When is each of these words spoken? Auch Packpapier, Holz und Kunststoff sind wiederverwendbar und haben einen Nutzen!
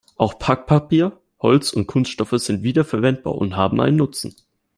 Auch 0.15 0.39
Packpapier, 0.39 1.21
Holz 1.39 1.73
und 1.73 1.85
Kunststoff 1.85 2.31
sind 2.31 2.63
wiederverwendbar 2.63 3.35
und 3.35 3.55
haben 3.55 3.79
einen 3.79 3.97
Nutzen! 3.97 4.35